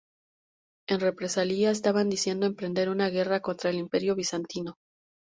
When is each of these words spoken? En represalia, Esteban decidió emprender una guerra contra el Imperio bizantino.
En 0.89 0.99
represalia, 0.99 1.69
Esteban 1.69 2.09
decidió 2.09 2.47
emprender 2.47 2.89
una 2.89 3.09
guerra 3.09 3.39
contra 3.39 3.69
el 3.69 3.75
Imperio 3.75 4.15
bizantino. 4.15 4.77